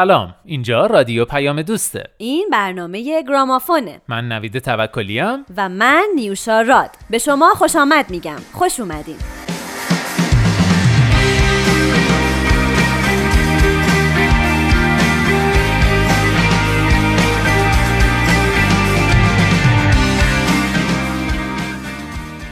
سلام. 0.00 0.34
اینجا 0.44 0.86
رادیو 0.86 1.24
پیام 1.24 1.62
دوسته. 1.62 2.04
این 2.18 2.48
برنامه 2.52 3.22
گرامافونه. 3.22 4.00
من 4.08 4.28
نوید 4.28 4.58
توکلیم 4.58 5.44
و 5.56 5.68
من 5.68 6.04
نیوشا 6.14 6.60
راد. 6.60 6.90
به 7.10 7.18
شما 7.18 7.54
خوش 7.54 7.76
آمد 7.76 8.10
میگم. 8.10 8.36
خوش 8.52 8.80
اومدین. 8.80 9.16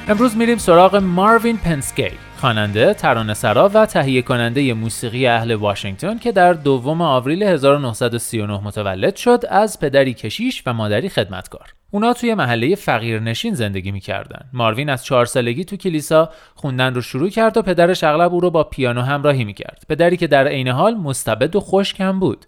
امروز 0.08 0.36
میریم 0.36 0.58
سراغ 0.58 0.96
ماروین 0.96 1.56
پنسکی 1.56 2.27
خواننده، 2.38 2.94
ترانه‌سرا 2.94 3.70
و 3.74 3.86
تهیه 3.86 4.22
کننده 4.22 4.74
موسیقی 4.74 5.26
اهل 5.26 5.54
واشنگتن 5.54 6.18
که 6.18 6.32
در 6.32 6.52
دوم 6.52 7.02
آوریل 7.02 7.42
1939 7.42 8.60
متولد 8.64 9.16
شد 9.16 9.44
از 9.48 9.80
پدری 9.80 10.14
کشیش 10.14 10.62
و 10.66 10.72
مادری 10.72 11.08
خدمتکار. 11.08 11.74
اونا 11.90 12.12
توی 12.12 12.34
محله 12.34 12.74
فقیرنشین 12.74 13.54
زندگی 13.54 13.90
می‌کردن. 13.90 14.40
ماروین 14.52 14.90
از 14.90 15.04
چهار 15.04 15.26
سالگی 15.26 15.64
تو 15.64 15.76
کلیسا 15.76 16.30
خوندن 16.54 16.94
رو 16.94 17.00
شروع 17.00 17.28
کرد 17.28 17.56
و 17.56 17.62
پدرش 17.62 18.04
اغلب 18.04 18.32
او 18.32 18.40
رو 18.40 18.50
با 18.50 18.64
پیانو 18.64 19.00
همراهی 19.02 19.44
می‌کرد. 19.44 19.84
پدری 19.88 20.16
که 20.16 20.26
در 20.26 20.48
عین 20.48 20.68
حال 20.68 20.94
مستبد 20.94 21.56
و 21.56 21.60
خشکم 21.60 22.20
بود. 22.20 22.46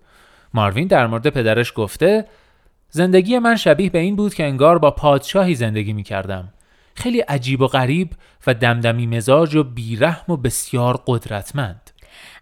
ماروین 0.55 0.87
در 0.87 1.07
مورد 1.07 1.29
پدرش 1.29 1.73
گفته 1.77 2.25
زندگی 2.91 3.39
من 3.39 3.57
شبیه 3.57 3.91
به 3.91 3.99
این 3.99 4.17
بود 4.17 4.35
که 4.35 4.45
انگار 4.45 4.79
با 4.79 4.91
پادشاهی 4.91 5.55
زندگی 5.55 5.93
می‌کردم. 5.93 6.49
خیلی 7.01 7.21
عجیب 7.21 7.61
و 7.61 7.67
غریب 7.67 8.13
و 8.47 8.55
دمدمی 8.55 9.07
مزاج 9.07 9.55
و 9.55 9.65
بیرحم 9.65 10.33
و 10.33 10.37
بسیار 10.37 11.03
قدرتمند. 11.07 11.90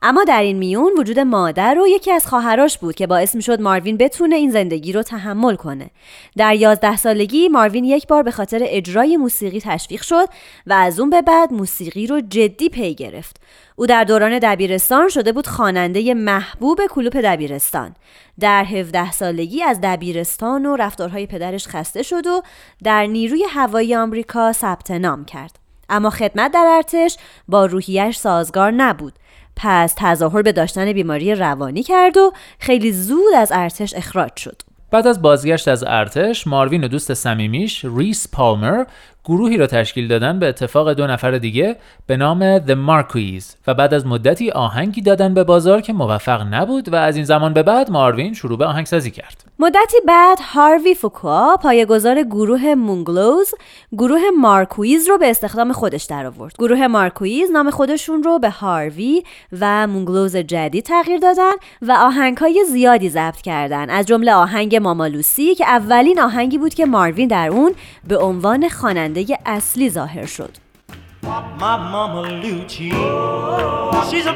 اما 0.03 0.25
در 0.25 0.43
این 0.43 0.57
میون 0.57 0.93
وجود 0.99 1.19
مادر 1.19 1.79
و 1.79 1.87
یکی 1.89 2.13
از 2.13 2.27
خواهراش 2.27 2.79
بود 2.79 2.95
که 2.95 3.07
باعث 3.07 3.35
می 3.35 3.43
شد 3.43 3.61
ماروین 3.61 3.97
بتونه 3.97 4.37
این 4.37 4.51
زندگی 4.51 4.93
رو 4.93 5.03
تحمل 5.03 5.57
کنه. 5.57 5.91
در 6.37 6.55
یازده 6.55 6.97
سالگی 6.97 7.49
ماروین 7.49 7.85
یک 7.85 8.07
بار 8.07 8.23
به 8.23 8.31
خاطر 8.31 8.61
اجرای 8.63 9.17
موسیقی 9.17 9.61
تشویق 9.61 10.03
شد 10.03 10.29
و 10.67 10.73
از 10.73 11.01
اون 11.01 11.11
به 11.11 11.23
بعد 11.23 11.53
موسیقی 11.53 12.07
رو 12.07 12.21
جدی 12.21 12.69
پی 12.69 12.95
گرفت. 12.95 13.41
او 13.77 13.87
در 13.87 14.05
دوران 14.05 14.39
دبیرستان 14.39 15.09
شده 15.09 15.33
بود 15.33 15.47
خواننده 15.47 16.15
محبوب 16.15 16.87
کلوپ 16.91 17.17
دبیرستان. 17.17 17.95
در 18.41 18.65
17 18.65 19.13
سالگی 19.13 19.63
از 19.63 19.81
دبیرستان 19.83 20.67
و 20.67 20.77
رفتارهای 20.77 21.27
پدرش 21.27 21.69
خسته 21.69 22.03
شد 22.03 22.27
و 22.27 22.43
در 22.85 23.07
نیروی 23.07 23.45
هوایی 23.51 23.95
آمریکا 23.95 24.53
ثبت 24.53 24.91
نام 24.91 25.25
کرد. 25.25 25.59
اما 25.89 26.11
خدمت 26.11 26.53
در 26.53 26.67
ارتش 26.77 27.17
با 27.49 27.67
روحیش 27.67 28.17
سازگار 28.17 28.71
نبود 28.71 29.13
پس 29.59 29.95
تظاهر 29.97 30.43
به 30.43 30.53
داشتن 30.53 30.93
بیماری 30.93 31.35
روانی 31.35 31.83
کرد 31.83 32.17
و 32.17 32.33
خیلی 32.59 32.93
زود 32.93 33.35
از 33.37 33.53
ارتش 33.55 33.95
اخراج 33.95 34.37
شد. 34.37 34.63
بعد 34.91 35.07
از 35.07 35.23
بازگشت 35.23 35.69
از 35.69 35.85
ارتش 35.87 36.47
ماروین 36.47 36.85
و 36.85 36.89
دوست 36.89 37.15
صمیمیش 37.15 37.85
ریس 37.85 38.29
پالمر 38.33 38.85
گروهی 39.29 39.57
را 39.57 39.67
تشکیل 39.67 40.09
دادن 40.09 40.39
به 40.39 40.49
اتفاق 40.49 40.93
دو 40.93 41.07
نفر 41.07 41.31
دیگه 41.31 41.77
به 42.07 42.17
نام 42.17 42.59
The 42.59 42.77
Marquis 42.89 43.45
و 43.67 43.75
بعد 43.75 43.95
از 43.95 44.07
مدتی 44.07 44.51
آهنگی 44.51 45.03
دادن 45.03 45.35
به 45.35 45.45
بازار 45.45 45.81
که 45.81 45.93
موفق 45.93 46.55
نبود 46.55 46.93
و 46.93 46.97
از 46.97 47.17
این 47.17 47.25
زمان 47.25 47.53
به 47.53 47.63
بعد 47.63 47.91
ماروین 47.91 48.35
شروع 48.35 48.59
به 48.59 48.65
آهنگسازی 48.65 49.11
کرد. 49.11 49.45
مدتی 49.59 49.97
بعد 50.07 50.39
هاروی 50.41 50.95
فوکوا 50.95 51.57
پایه‌گذار 51.57 52.23
گروه 52.23 52.75
مونگلوز 52.75 53.55
گروه 53.93 54.21
مارکویز 54.39 55.09
رو 55.09 55.19
به 55.19 55.31
استخدام 55.31 55.73
خودش 55.73 56.05
درآورد. 56.05 56.55
گروه 56.59 56.87
مارکویز 56.87 57.51
نام 57.51 57.71
خودشون 57.71 58.23
رو 58.23 58.39
به 58.39 58.51
هاروی 58.51 59.23
و 59.61 59.87
مونگلوز 59.87 60.37
جدید 60.37 60.85
تغییر 60.85 61.19
دادن 61.19 61.53
و 61.83 61.93
آهنگهای 61.93 62.65
زیادی 62.69 63.09
ضبط 63.09 63.41
کردن 63.41 63.91
از 63.91 64.07
جمله 64.07 64.35
آهنگ 64.35 64.77
Mama 64.77 65.08
Loocie 65.08 65.55
که 65.55 65.67
اولین 65.67 66.21
آهنگی 66.21 66.59
بود 66.59 66.75
که 66.75 66.87
ماروین 66.87 67.29
در 67.29 67.49
اون 67.49 67.75
به 68.09 68.19
عنوان 68.19 68.69
خواننده 68.69 69.18
خواننده 69.19 69.39
اصلی 69.47 69.91
ظاهر 69.91 70.27
شد. 70.27 70.57
شی 74.11 74.23
از 74.23 74.35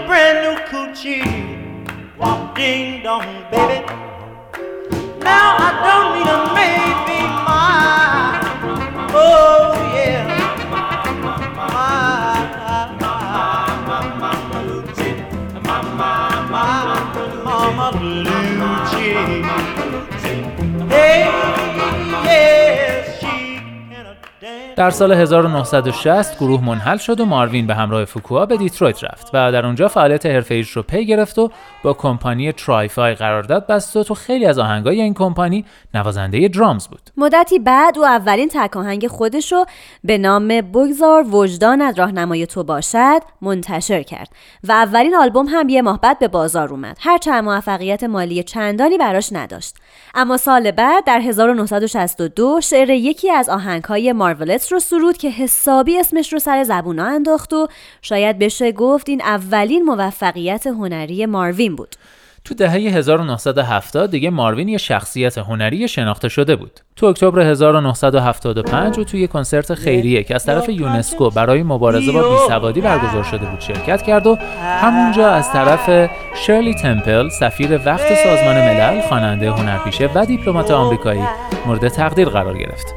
در 24.83 24.91
سال 24.91 25.13
1960 25.13 26.39
گروه 26.39 26.65
منحل 26.65 26.97
شد 26.97 27.21
و 27.21 27.25
ماروین 27.25 27.67
به 27.67 27.75
همراه 27.75 28.05
فوکوا 28.05 28.47
به 28.47 28.57
دیترویت 28.57 29.05
رفت 29.05 29.31
و 29.35 29.53
در 29.53 29.67
اونجا 29.67 29.89
فعالیت 29.89 30.27
حرفه‌ایش 30.27 30.71
رو 30.71 30.83
پی 30.83 31.07
گرفت 31.07 31.39
و 31.39 31.51
با 31.83 31.93
کمپانی 31.93 32.53
ترای‌فای 32.53 33.15
قرارداد 33.15 33.67
بست 33.67 33.97
و 33.97 34.05
تو 34.05 34.15
خیلی 34.15 34.47
از 34.47 34.59
آهنگای 34.59 35.01
این 35.01 35.15
کمپانی 35.15 35.65
نوازنده 35.95 36.49
درامز 36.49 36.89
بود. 36.89 37.01
مدتی 37.17 37.59
بعد 37.59 37.99
او 37.99 38.05
اولین 38.05 38.49
تک 38.49 38.77
آهنگ 38.77 39.07
خودش 39.07 39.53
رو 39.53 39.65
به 40.05 40.19
نام 40.19 40.49
بگذار 40.49 41.35
وجدان 41.35 41.81
از 41.81 41.99
راهنمای 41.99 42.47
تو 42.47 42.65
باشد 42.65 43.21
منتشر 43.43 44.03
کرد 44.03 44.29
و 44.65 44.73
اولین 44.73 45.15
آلبوم 45.15 45.47
هم 45.49 45.69
یه 45.69 45.83
ماه 45.83 46.01
بعد 46.01 46.19
به 46.19 46.29
بازار 46.29 46.69
اومد. 46.69 46.97
هرچند 47.01 47.45
موفقیت 47.45 48.05
مالی 48.05 48.43
چندانی 48.43 48.99
براش 48.99 49.33
نداشت. 49.33 49.77
اما 50.15 50.37
سال 50.37 50.71
بعد 50.71 51.05
در 51.05 51.21
1962 51.21 52.61
شعر 52.61 52.91
یکی 52.91 53.31
از 53.31 53.49
آهنگهای 53.49 54.13
مارولتس 54.13 54.72
رو 54.73 54.79
سرود 54.79 55.17
که 55.17 55.31
حسابی 55.31 55.99
اسمش 55.99 56.33
رو 56.33 56.39
سر 56.39 56.65
زبونا 56.65 57.05
انداخت 57.05 57.53
و 57.53 57.69
شاید 58.03 58.39
بشه 58.39 58.73
گفت 58.73 59.09
این 59.09 59.23
اولین 59.23 59.83
موفقیت 59.83 60.67
هنری 60.67 61.27
ماروین 61.27 61.77
بود. 61.77 61.97
تو 62.45 62.55
دهه 62.55 62.73
1970 62.73 64.11
دیگه 64.11 64.31
ماروین 64.31 64.69
یه 64.69 64.79
شخصیت 64.79 65.39
هنری 65.39 65.89
شناخته 65.89 66.29
شده 66.29 66.57
بود. 66.57 66.81
تو 66.97 67.07
اکتبر 67.07 67.41
1975 67.41 68.99
و 68.99 69.05
توی 69.05 69.29
کنسرت 69.29 69.75
خیریه 69.75 70.23
که 70.23 70.35
از 70.35 70.45
طرف 70.45 70.69
یونسکو 70.69 71.31
برای 71.31 71.63
مبارزه 71.63 72.13
با 72.13 72.29
بیسوادی 72.29 72.81
برگزار 72.81 73.23
شده 73.23 73.47
بود 73.47 73.61
شرکت 73.61 74.03
کرد 74.03 74.27
و 74.27 74.35
همونجا 74.83 75.31
از 75.31 75.53
طرف 75.53 76.11
شرلی 76.47 76.75
تمپل 76.75 77.29
سفیر 77.29 77.81
وقت 77.87 78.15
سازمان 78.15 78.57
ملل 78.57 79.01
خواننده 79.01 79.51
هنرپیشه 79.51 80.11
و 80.15 80.27
دیپلمات 80.27 80.71
آمریکایی 80.71 81.25
مورد 81.67 81.89
تقدیر 81.89 82.29
قرار 82.29 82.59
گرفت. 82.59 82.95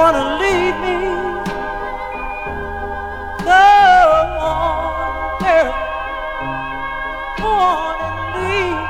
Wanna 0.00 0.24
leave 0.40 0.76
me, 0.84 0.96
go 3.44 3.64
on, 4.48 5.38
girl. 5.42 5.72
Go 7.38 7.48
on 7.48 7.96
and 8.06 8.18
leave, 8.36 8.82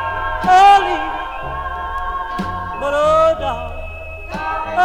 oh, 0.57 0.77
leave. 0.87 1.13
But 2.81 2.93
oh, 2.95 3.29
darling, 3.43 3.85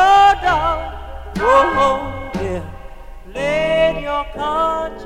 oh, 0.02 0.32
darling, 0.46 0.94
oh, 1.42 1.84
oh 1.86 2.42
yeah. 2.42 2.64
Let 3.36 3.94
your 4.02 4.24
conscience. 4.34 5.05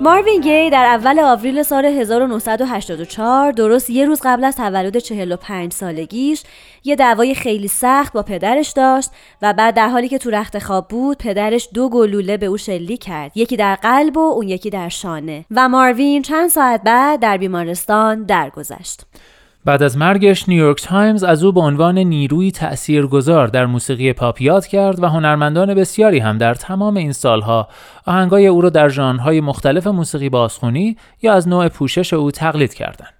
ماروین 0.00 0.40
گی 0.40 0.70
در 0.70 0.84
اول 0.84 1.18
آوریل 1.18 1.62
سال 1.62 1.84
1984 1.84 3.52
درست 3.52 3.90
یه 3.90 4.04
روز 4.04 4.20
قبل 4.24 4.44
از 4.44 4.56
تولد 4.56 4.98
45 4.98 5.72
سالگیش 5.72 6.42
یه 6.84 6.96
دعوای 6.96 7.34
خیلی 7.34 7.68
سخت 7.68 8.12
با 8.12 8.22
پدرش 8.22 8.70
داشت 8.70 9.10
و 9.42 9.52
بعد 9.52 9.74
در 9.74 9.88
حالی 9.88 10.08
که 10.08 10.18
تو 10.18 10.30
رخت 10.30 10.58
خواب 10.58 10.88
بود 10.88 11.18
پدرش 11.18 11.68
دو 11.74 11.88
گلوله 11.88 12.36
به 12.36 12.46
او 12.46 12.56
شلیک 12.56 13.04
کرد 13.04 13.32
یکی 13.34 13.56
در 13.56 13.74
قلب 13.74 14.16
و 14.16 14.20
اون 14.20 14.48
یکی 14.48 14.70
در 14.70 14.88
شانه 14.88 15.44
و 15.50 15.68
ماروین 15.68 16.22
چند 16.22 16.50
ساعت 16.50 16.82
بعد 16.82 17.20
در 17.20 17.36
بیمارستان 17.36 18.22
درگذشت. 18.22 19.00
بعد 19.66 19.82
از 19.82 19.96
مرگش 19.96 20.48
نیویورک 20.48 20.82
تایمز 20.82 21.24
از 21.24 21.44
او 21.44 21.52
به 21.52 21.60
عنوان 21.60 21.98
نیروی 21.98 22.50
تأثیرگذار 22.50 23.46
در 23.46 23.66
موسیقی 23.66 24.12
پاپ 24.12 24.42
یاد 24.42 24.66
کرد 24.66 25.02
و 25.02 25.08
هنرمندان 25.08 25.74
بسیاری 25.74 26.18
هم 26.18 26.38
در 26.38 26.54
تمام 26.54 26.96
این 26.96 27.12
سالها 27.12 27.68
آهنگای 28.06 28.46
او 28.46 28.60
را 28.60 28.70
در 28.70 28.88
ژانرهای 28.88 29.40
مختلف 29.40 29.86
موسیقی 29.86 30.28
بازخونی 30.28 30.96
یا 31.22 31.32
از 31.32 31.48
نوع 31.48 31.68
پوشش 31.68 32.12
او 32.12 32.30
تقلید 32.30 32.74
کردند. 32.74 33.14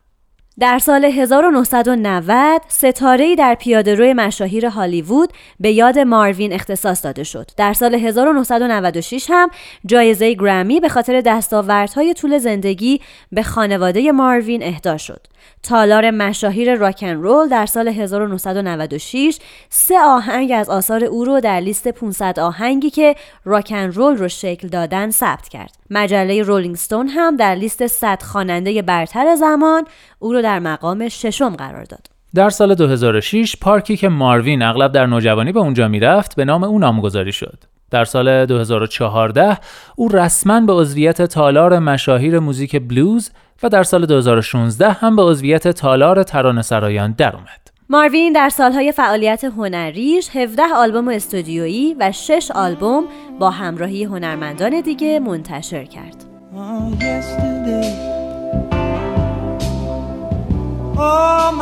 در 0.60 0.78
سال 0.78 1.04
1990 1.04 2.62
ستاره‌ای 2.68 3.36
در 3.36 3.54
پیادهروی 3.54 4.12
مشاهیر 4.12 4.66
هالیوود 4.66 5.32
به 5.60 5.70
یاد 5.70 5.98
ماروین 5.98 6.52
اختصاص 6.52 7.04
داده 7.04 7.24
شد. 7.24 7.50
در 7.56 7.72
سال 7.72 7.94
1996 7.94 9.26
هم 9.30 9.50
جایزه 9.86 10.34
گرمی 10.34 10.80
به 10.80 10.88
خاطر 10.88 11.20
دستاوردهای 11.20 12.14
طول 12.14 12.38
زندگی 12.38 13.00
به 13.32 13.42
خانواده 13.42 14.12
ماروین 14.12 14.62
اهدا 14.62 14.96
شد. 14.96 15.26
تالار 15.62 16.10
مشاهیر 16.10 16.74
راکن 16.74 17.14
رول 17.14 17.48
در 17.48 17.66
سال 17.66 17.88
1996 17.88 19.38
سه 19.68 19.98
آهنگ 19.98 20.52
از 20.52 20.68
آثار 20.68 21.04
او 21.04 21.24
رو 21.24 21.40
در 21.40 21.60
لیست 21.60 21.88
500 21.88 22.40
آهنگی 22.40 22.90
که 22.90 23.14
راکن 23.44 23.90
رول 23.90 24.16
رو 24.16 24.28
شکل 24.28 24.68
دادن 24.68 25.10
ثبت 25.10 25.48
کرد. 25.48 25.76
مجله 25.90 26.42
رولینگ 26.42 26.76
ستون 26.76 27.08
هم 27.08 27.36
در 27.36 27.54
لیست 27.54 27.86
100 27.86 28.22
خواننده 28.22 28.82
برتر 28.82 29.34
زمان 29.34 29.84
او 30.18 30.32
رو 30.32 30.42
در 30.42 30.58
مقام 30.58 31.08
ششم 31.08 31.56
قرار 31.56 31.84
داد. 31.84 32.06
در 32.34 32.50
سال 32.50 32.74
2006 32.74 33.56
پارکی 33.56 33.96
که 33.96 34.08
ماروین 34.08 34.62
اغلب 34.62 34.92
در 34.92 35.06
نوجوانی 35.06 35.52
به 35.52 35.60
اونجا 35.60 35.88
می‌رفت 35.88 36.36
به 36.36 36.44
نام 36.44 36.64
او 36.64 36.78
نامگذاری 36.78 37.32
شد. 37.32 37.58
در 37.94 38.04
سال 38.04 38.46
2014 38.46 39.58
او 39.96 40.08
رسما 40.08 40.60
به 40.60 40.72
عضویت 40.72 41.22
تالار 41.22 41.78
مشاهیر 41.78 42.38
موزیک 42.38 42.76
بلوز 42.76 43.30
و 43.62 43.68
در 43.68 43.82
سال 43.82 44.06
2016 44.06 44.92
هم 44.92 45.16
به 45.16 45.22
عضویت 45.22 45.68
تالار 45.68 46.22
ترانه 46.22 46.62
سرایان 46.62 47.14
در 47.18 47.36
اومد. 47.36 47.70
ماروین 47.88 48.32
در 48.32 48.48
سالهای 48.48 48.92
فعالیت 48.92 49.44
هنریش 49.44 50.36
17 50.36 50.62
آلبوم 50.76 51.08
استودیویی 51.08 51.96
و 52.00 52.12
6 52.12 52.50
آلبوم 52.54 53.04
با 53.38 53.50
همراهی 53.50 54.04
هنرمندان 54.04 54.80
دیگه 54.80 55.18
منتشر 55.18 55.84
کرد. 55.84 56.24
Oh, 60.96 61.54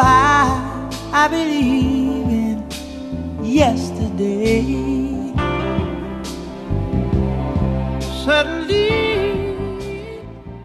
I, 0.00 0.46
I 1.12 1.28
believe 1.28 2.28
in 2.44 2.56
yesterday. 3.42 4.94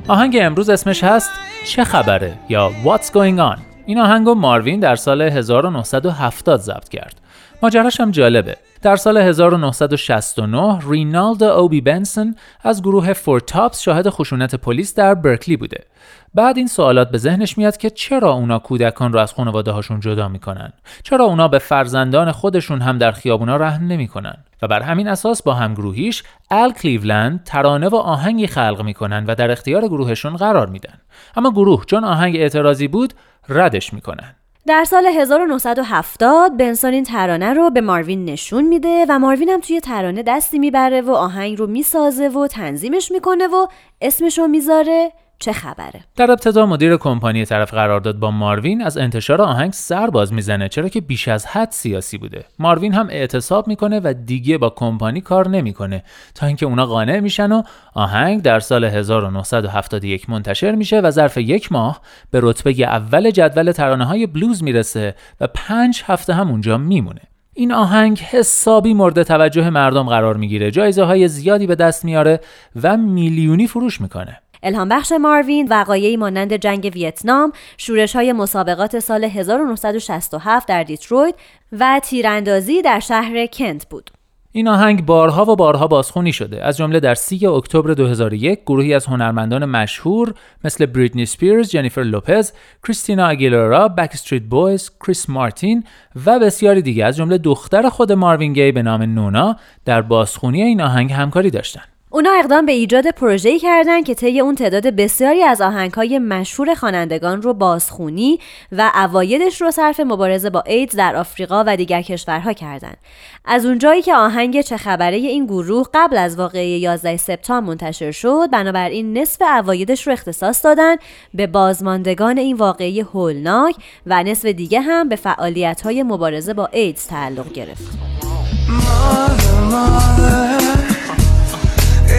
آهنگ 0.07 0.37
امروز 0.41 0.69
اسمش 0.69 1.03
هست 1.03 1.29
چه 1.65 1.83
خبره 1.83 2.33
یا 2.49 2.71
What's 2.83 3.07
Going 3.07 3.39
On 3.39 3.59
این 3.85 3.99
آهنگ 3.99 4.29
ماروین 4.29 4.79
در 4.79 4.95
سال 4.95 5.21
1970 5.21 6.61
ضبط 6.61 6.89
کرد. 6.89 7.15
ماجراش 7.61 7.99
هم 7.99 8.11
جالبه 8.11 8.57
در 8.81 8.95
سال 8.95 9.17
1969 9.17 10.79
رینالد 10.89 11.43
اوبی 11.43 11.81
بنسون 11.81 12.35
از 12.63 12.81
گروه 12.81 13.13
فور 13.13 13.39
تاپس 13.39 13.81
شاهد 13.81 14.09
خشونت 14.09 14.55
پلیس 14.55 14.95
در 14.95 15.13
برکلی 15.13 15.57
بوده. 15.57 15.85
بعد 16.33 16.57
این 16.57 16.67
سوالات 16.67 17.11
به 17.11 17.17
ذهنش 17.17 17.57
میاد 17.57 17.77
که 17.77 17.89
چرا 17.89 18.31
اونا 18.31 18.59
کودکان 18.59 19.13
رو 19.13 19.19
از 19.19 19.33
خانواده 19.33 19.71
هاشون 19.71 19.99
جدا 19.99 20.27
می‌کنن؟ 20.27 20.73
چرا 21.03 21.25
اونا 21.25 21.47
به 21.47 21.59
فرزندان 21.59 22.31
خودشون 22.31 22.81
هم 22.81 22.97
در 22.97 23.11
خیابونا 23.11 23.57
رحم 23.57 23.87
نمی‌کنن؟ 23.87 24.37
و 24.61 24.67
بر 24.67 24.81
همین 24.81 25.07
اساس 25.07 25.43
با 25.43 25.53
همگروهیش 25.53 26.23
ال 26.51 26.71
کلیولند 26.71 27.43
ترانه 27.43 27.87
و 27.87 27.95
آهنگی 27.95 28.47
خلق 28.47 28.81
می‌کنن 28.81 29.25
و 29.25 29.35
در 29.35 29.51
اختیار 29.51 29.87
گروهشون 29.87 30.35
قرار 30.35 30.67
میدن. 30.67 30.99
اما 31.35 31.51
گروه 31.51 31.85
چون 31.85 32.03
آهنگ 32.03 32.35
اعتراضی 32.35 32.87
بود 32.87 33.13
ردش 33.49 33.93
می‌کنن. 33.93 34.35
در 34.69 34.83
سال 34.83 35.05
1970 35.05 36.57
بنسون 36.57 36.93
این 36.93 37.03
ترانه 37.03 37.53
رو 37.53 37.69
به 37.69 37.81
ماروین 37.81 38.25
نشون 38.25 38.63
میده 38.63 39.05
و 39.09 39.19
ماروین 39.19 39.49
هم 39.49 39.59
توی 39.59 39.79
ترانه 39.79 40.23
دستی 40.23 40.59
می‌بره 40.59 41.01
و 41.01 41.11
آهنگ 41.11 41.57
رو 41.57 41.67
می‌سازه 41.67 42.27
و 42.27 42.47
تنظیمش 42.47 43.11
می‌کنه 43.11 43.47
و 43.47 43.67
اسمش 44.01 44.37
رو 44.37 44.47
می‌ذاره. 44.47 45.11
چه 45.39 45.53
خبره؟ 45.53 46.01
در 46.15 46.31
ابتدا 46.31 46.65
مدیر 46.65 46.97
کمپانی 46.97 47.45
طرف 47.45 47.73
قرارداد 47.73 48.19
با 48.19 48.31
ماروین 48.31 48.81
از 48.81 48.97
انتشار 48.97 49.41
آهنگ 49.41 49.73
سر 49.73 50.09
باز 50.09 50.33
می‌زنه 50.33 50.69
چرا 50.69 50.89
که 50.89 51.01
بیش 51.01 51.27
از 51.27 51.45
حد 51.45 51.71
سیاسی 51.71 52.17
بوده. 52.17 52.45
ماروین 52.59 52.93
هم 52.93 53.07
اعتصاب 53.09 53.67
می‌کنه 53.67 54.01
و 54.03 54.13
دیگه 54.25 54.57
با 54.57 54.69
کمپانی 54.69 55.21
کار 55.21 55.47
نمی‌کنه. 55.47 56.03
تا 56.35 56.47
اینکه 56.47 56.65
اونا 56.65 56.85
قانع 56.85 57.19
میشن 57.19 57.51
و 57.51 57.63
آهنگ 57.93 58.41
در 58.41 58.59
سال 58.59 58.83
1971 58.83 60.29
منتشر 60.29 60.75
میشه 60.75 60.99
و 60.99 61.11
ظرف 61.11 61.37
یک 61.37 61.71
ماه 61.71 62.01
به 62.31 62.39
رتبه 62.43 62.71
اول 62.71 63.31
جدول 63.31 63.71
ترانه 63.71 64.05
های 64.05 64.27
بلوز 64.27 64.63
می‌رسه 64.63 65.15
و 65.41 65.47
پنج 65.47 66.03
هفته 66.05 66.33
هم 66.33 66.49
اونجا 66.49 66.77
میمونه. 66.77 67.21
این 67.53 67.73
آهنگ 67.73 68.19
حسابی 68.19 68.93
مورد 68.93 69.23
توجه 69.23 69.69
مردم 69.69 70.03
قرار 70.03 70.37
می‌گیره. 70.37 70.71
جایزه 70.71 71.03
های 71.03 71.27
زیادی 71.27 71.67
به 71.67 71.75
دست 71.75 72.05
میاره 72.05 72.39
و 72.83 72.97
میلیونی 72.97 73.67
فروش 73.67 74.01
می‌کنه. 74.01 74.41
الهام 74.63 74.89
بخش 74.89 75.11
ماروین 75.11 75.67
وقایعی 75.67 76.17
مانند 76.17 76.53
جنگ 76.53 76.91
ویتنام، 76.93 77.51
شورش 77.77 78.15
های 78.15 78.33
مسابقات 78.33 78.99
سال 78.99 79.23
1967 79.23 80.67
در 80.67 80.83
دیترویت 80.83 81.35
و 81.71 82.01
تیراندازی 82.03 82.81
در 82.81 82.99
شهر 82.99 83.45
کنت 83.45 83.89
بود. 83.89 84.11
این 84.51 84.67
آهنگ 84.67 85.05
بارها 85.05 85.51
و 85.51 85.55
بارها 85.55 85.87
بازخونی 85.87 86.33
شده 86.33 86.63
از 86.65 86.77
جمله 86.77 86.99
در 86.99 87.15
3 87.15 87.49
اکتبر 87.49 87.93
2001 87.93 88.61
گروهی 88.61 88.93
از 88.93 89.05
هنرمندان 89.05 89.65
مشهور 89.65 90.33
مثل 90.63 90.85
بریتنی 90.85 91.25
سپیرز، 91.25 91.69
جنیفر 91.69 92.01
لوپز، 92.01 92.51
کریستینا 92.83 93.27
اگیلرا، 93.27 93.87
Backstreet 93.87 94.43
Boys، 94.43 94.91
کریس 95.05 95.29
مارتین 95.29 95.83
و 96.25 96.39
بسیاری 96.39 96.81
دیگه 96.81 97.05
از 97.05 97.17
جمله 97.17 97.37
دختر 97.37 97.89
خود 97.89 98.11
ماروین 98.11 98.53
گی 98.53 98.71
به 98.71 98.81
نام 98.81 99.01
نونا 99.01 99.55
در 99.85 100.01
بازخونی 100.01 100.61
این 100.61 100.81
آهنگ 100.81 101.11
همکاری 101.11 101.49
داشتند. 101.51 101.88
اونا 102.11 102.29
اقدام 102.39 102.65
به 102.65 102.71
ایجاد 102.71 103.07
پروژه‌ای 103.07 103.59
کردن 103.59 104.03
که 104.03 104.13
طی 104.13 104.39
اون 104.39 104.55
تعداد 104.55 104.87
بسیاری 104.87 105.43
از 105.43 105.61
آهنگهای 105.61 106.19
مشهور 106.19 106.75
خوانندگان 106.75 107.41
رو 107.41 107.53
بازخونی 107.53 108.39
و 108.71 108.91
اوایدش 108.95 109.61
رو 109.61 109.71
صرف 109.71 109.99
مبارزه 109.99 110.49
با 110.49 110.63
ایدز 110.65 110.95
در 110.95 111.15
آفریقا 111.15 111.63
و 111.67 111.77
دیگر 111.77 112.01
کشورها 112.01 112.53
کردند. 112.53 112.97
از 113.45 113.65
اونجایی 113.65 114.01
که 114.01 114.15
آهنگ 114.15 114.61
چه 114.61 114.77
خبره 114.77 115.15
این 115.15 115.45
گروه 115.45 115.87
قبل 115.93 116.17
از 116.17 116.39
واقعه 116.39 116.77
11 116.77 117.17
سپتامبر 117.17 117.67
منتشر 117.69 118.11
شد 118.11 118.49
بنابراین 118.51 119.17
نصف 119.17 119.41
اوایدش 119.41 120.07
رو 120.07 120.13
اختصاص 120.13 120.65
دادن 120.65 120.95
به 121.33 121.47
بازماندگان 121.47 122.37
این 122.37 122.57
واقعه 122.57 123.03
هولناک 123.03 123.75
و 124.05 124.23
نصف 124.23 124.45
دیگه 124.45 124.81
هم 124.81 125.09
به 125.09 125.15
فعالیت‌های 125.15 126.03
مبارزه 126.03 126.53
با 126.53 126.69
ایدز 126.71 127.07
تعلق 127.07 127.51
گرفت. 127.51 127.99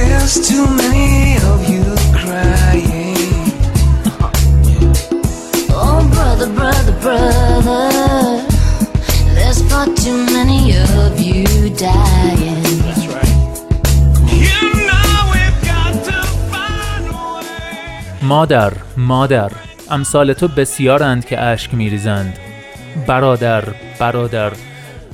There's 0.01 0.35
too 0.51 0.67
many 0.83 1.11
of 1.51 1.59
you 1.73 1.85
crying. 2.21 3.19
Oh, 5.83 6.01
brother, 6.15 6.49
brother, 6.59 6.95
brother. 7.05 7.85
There's 9.37 9.61
far 9.71 9.87
too 10.05 10.19
many 10.37 10.61
of 11.05 11.13
you 11.29 11.45
dying. 11.89 12.63
That's 12.85 13.05
right. 13.15 13.39
You 14.45 14.61
know 14.89 15.13
we've 15.35 15.61
got 15.73 15.93
to 16.09 16.19
find 16.53 17.05
a 17.11 17.21
way. 17.35 18.23
مادر، 18.23 18.73
مادر، 18.97 19.53
امثال 19.91 20.33
تو 20.33 20.49
بسیارند 20.49 21.25
که 21.25 21.41
اشک 21.41 21.75
میریزند. 21.75 22.39
برادر، 23.07 23.65
برادر، 23.99 24.53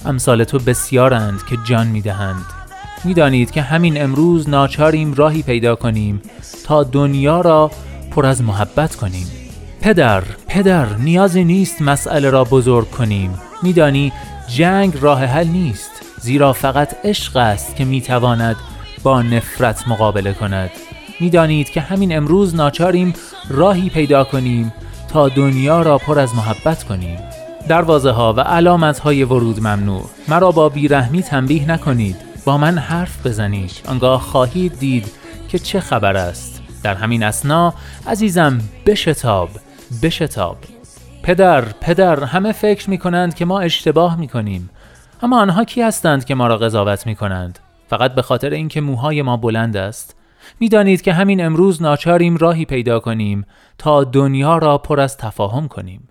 امثال 0.05 0.45
تو 0.45 0.59
بسیارند 0.59 1.41
که 1.51 1.57
جان 1.65 1.87
می‌دهند. 1.87 2.45
می‌دانید 3.05 3.51
که 3.51 3.63
همین 3.63 4.03
امروز 4.03 4.49
ناچاریم 4.49 5.15
راهی 5.15 5.43
پیدا 5.43 5.75
کنیم 5.77 6.23
تا 6.65 6.83
دنیا 6.83 7.41
را 7.41 7.71
پر 8.11 8.27
از 8.27 8.43
محبت 8.43 8.97
کنیم. 8.97 9.27
پدر 9.81 10.23
پدر 10.49 10.97
نیازی 10.97 11.45
نیست 11.45 11.83
مسئله 11.83 12.31
را 12.31 12.45
بزرگ 12.45 12.91
کنیم. 12.91 13.39
میدانی 13.63 14.13
جنگ 14.49 14.99
راه 15.01 15.25
حل 15.25 15.47
نیست 15.47 15.91
زیرا 16.21 16.53
فقط 16.53 16.97
عشق 17.05 17.37
است 17.37 17.77
که 17.77 17.85
می‌تواند 17.85 18.57
با 19.03 19.23
نفرت 19.23 19.89
مقابله 19.89 20.33
کند. 20.33 20.71
می‌دانید 21.21 21.71
که 21.71 21.81
همین 21.81 22.17
امروز 22.17 22.55
ناچاریم 22.55 23.15
راهی 23.49 23.91
پیدا 23.91 24.25
کنیم 24.25 24.73
تا 25.09 25.29
دنیا 25.29 25.83
را 25.83 25.99
پر 25.99 26.19
از 26.19 26.35
محبت 26.35 26.85
کنیم. 26.85 27.19
دروازه 27.69 28.11
ها 28.11 28.33
و 28.33 28.41
علامت 28.41 28.99
های 28.99 29.25
ورود 29.25 29.61
ممنوع. 29.61 30.05
مرا 30.29 30.51
با 30.51 30.69
بیرحمی 30.69 31.23
تنبیه 31.23 31.71
نکنید. 31.71 32.26
با 32.47 32.59
من 32.59 32.79
حرف 32.79 33.27
بزنید. 33.27 33.73
آنگاه 33.89 34.21
خواهید 34.21 34.79
دید 34.79 35.13
که 35.49 35.59
چه 35.59 35.81
خبر 35.81 36.17
است. 36.17 36.63
در 36.83 36.95
همین 36.95 37.23
اسنا 37.23 37.75
عزیزم 38.07 38.61
بشتاب 38.87 39.49
بشتاب. 40.03 40.59
پدر 41.23 41.61
پدر 41.61 42.25
همه 42.25 42.53
فکر 42.53 42.91
می 42.91 42.99
کنند 42.99 43.35
که 43.35 43.45
ما 43.45 43.61
اشتباه 43.61 44.17
می 44.17 44.29
کنیم 44.29 44.71
اما 45.23 45.41
آنها 45.41 45.65
کی 45.65 45.83
هستند 45.83 46.25
که 46.25 46.35
ما 46.35 46.47
را 46.47 46.57
قضاوت 46.59 47.07
می 47.07 47.15
کنند 47.15 47.59
فقط 47.89 48.15
به 48.15 48.23
خاطر 48.23 48.51
اینکه 48.51 48.81
موهای 48.81 49.23
ما 49.23 49.37
بلند 49.37 49.77
است. 49.77 50.17
می‌دانید 50.61 51.03
که 51.03 51.13
همین 51.13 51.45
امروز 51.45 51.83
ناچاریم 51.83 52.37
راهی 52.37 52.65
پیدا 52.65 53.01
کنیم 53.01 53.47
تا 53.79 54.05
دنیا 54.05 54.59
را 54.59 54.79
پر 54.79 55.01
از 55.01 55.17
تفاهم 55.17 55.69
کنیم. 55.69 56.09